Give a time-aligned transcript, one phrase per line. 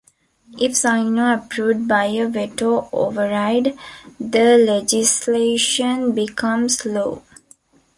[0.59, 3.77] If signed or approved by a veto override,
[4.19, 7.21] the legislation becomes law.